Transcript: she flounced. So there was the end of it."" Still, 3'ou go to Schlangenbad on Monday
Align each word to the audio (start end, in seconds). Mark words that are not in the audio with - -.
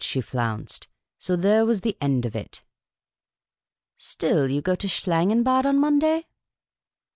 she 0.03 0.19
flounced. 0.19 0.87
So 1.19 1.35
there 1.35 1.63
was 1.63 1.81
the 1.81 1.95
end 2.01 2.25
of 2.25 2.35
it."" 2.35 2.63
Still, 3.97 4.47
3'ou 4.47 4.63
go 4.63 4.73
to 4.73 4.87
Schlangenbad 4.87 5.63
on 5.67 5.77
Monday 5.77 6.25